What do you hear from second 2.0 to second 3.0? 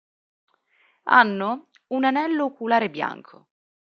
anello oculare